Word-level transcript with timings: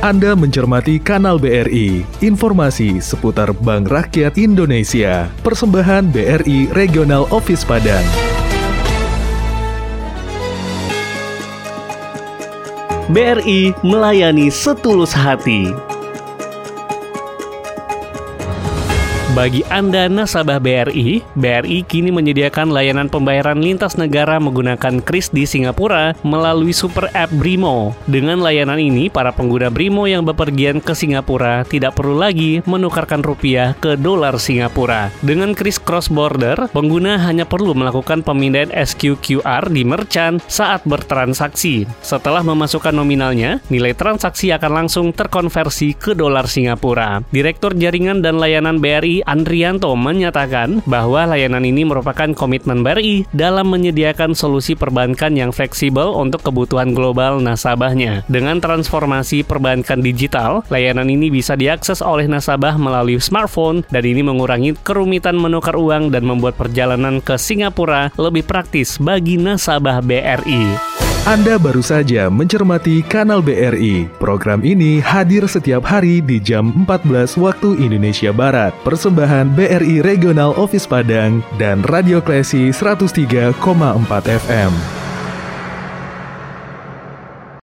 Anda 0.00 0.32
mencermati 0.32 0.96
Kanal 0.96 1.36
BRI, 1.36 2.00
informasi 2.24 3.04
seputar 3.04 3.52
Bank 3.52 3.92
Rakyat 3.92 4.40
Indonesia, 4.40 5.28
persembahan 5.44 6.08
BRI 6.08 6.72
Regional 6.72 7.28
Office 7.28 7.68
Padang. 7.68 8.00
BRI 13.12 13.76
melayani 13.84 14.48
setulus 14.48 15.12
hati. 15.12 15.68
Bagi 19.30 19.62
Anda 19.70 20.10
nasabah 20.10 20.58
BRI, 20.58 21.22
BRI 21.38 21.86
kini 21.86 22.10
menyediakan 22.10 22.74
layanan 22.74 23.06
pembayaran 23.06 23.62
lintas 23.62 23.94
negara 23.94 24.42
menggunakan 24.42 24.98
kris 25.06 25.30
di 25.30 25.46
Singapura 25.46 26.18
melalui 26.26 26.74
super 26.74 27.06
app 27.14 27.30
Brimo. 27.38 27.94
Dengan 28.10 28.42
layanan 28.42 28.82
ini, 28.82 29.06
para 29.06 29.30
pengguna 29.30 29.70
Brimo 29.70 30.10
yang 30.10 30.26
bepergian 30.26 30.82
ke 30.82 30.98
Singapura 30.98 31.62
tidak 31.62 31.94
perlu 31.94 32.18
lagi 32.18 32.58
menukarkan 32.66 33.22
rupiah 33.22 33.78
ke 33.78 33.94
dolar 33.94 34.34
Singapura. 34.34 35.14
Dengan 35.22 35.54
kris 35.54 35.78
cross 35.78 36.10
border, 36.10 36.66
pengguna 36.74 37.22
hanya 37.22 37.46
perlu 37.46 37.70
melakukan 37.70 38.26
pemindahan 38.26 38.74
SQQR 38.74 39.70
di 39.70 39.86
merchant 39.86 40.42
saat 40.50 40.82
bertransaksi. 40.82 41.86
Setelah 42.02 42.42
memasukkan 42.42 42.98
nominalnya, 42.98 43.62
nilai 43.70 43.94
transaksi 43.94 44.50
akan 44.50 44.84
langsung 44.84 45.14
terkonversi 45.14 45.94
ke 45.94 46.18
dolar 46.18 46.50
Singapura. 46.50 47.22
Direktur 47.30 47.78
Jaringan 47.78 48.26
dan 48.26 48.42
Layanan 48.42 48.82
Andrianto 49.24 49.92
menyatakan 49.96 50.84
bahwa 50.84 51.26
layanan 51.28 51.64
ini 51.64 51.82
merupakan 51.88 52.30
komitmen 52.36 52.84
BRI 52.84 53.26
dalam 53.34 53.72
menyediakan 53.72 54.36
solusi 54.36 54.76
perbankan 54.78 55.34
yang 55.34 55.50
fleksibel 55.50 56.14
untuk 56.14 56.44
kebutuhan 56.46 56.92
global 56.92 57.40
nasabahnya. 57.42 58.22
Dengan 58.28 58.62
transformasi 58.62 59.42
perbankan 59.42 60.04
digital, 60.04 60.62
layanan 60.68 61.08
ini 61.08 61.32
bisa 61.32 61.56
diakses 61.56 62.04
oleh 62.04 62.28
nasabah 62.28 62.76
melalui 62.76 63.18
smartphone 63.18 63.82
dan 63.88 64.04
ini 64.04 64.20
mengurangi 64.20 64.76
kerumitan 64.80 65.40
menukar 65.40 65.74
uang 65.74 66.12
dan 66.12 66.28
membuat 66.28 66.60
perjalanan 66.60 67.24
ke 67.24 67.40
Singapura 67.40 68.12
lebih 68.20 68.44
praktis 68.44 69.00
bagi 69.00 69.40
nasabah 69.40 70.04
BRI. 70.04 70.99
Anda 71.28 71.60
baru 71.60 71.84
saja 71.84 72.32
mencermati 72.32 73.04
Kanal 73.04 73.44
BRI. 73.44 74.08
Program 74.16 74.64
ini 74.64 75.04
hadir 75.04 75.44
setiap 75.44 75.84
hari 75.84 76.24
di 76.24 76.40
jam 76.40 76.72
14 76.88 77.36
waktu 77.36 77.76
Indonesia 77.76 78.32
Barat. 78.32 78.72
Persembahan 78.88 79.52
BRI 79.52 80.00
Regional 80.00 80.56
Office 80.56 80.88
Padang 80.88 81.44
dan 81.60 81.84
Radio 81.92 82.24
Klesi 82.24 82.72
103,4 82.72 83.52
FM. 84.48 84.99